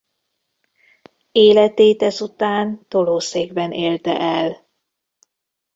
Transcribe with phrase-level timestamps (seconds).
[1.31, 4.67] Életét ezután tolószékben élte el.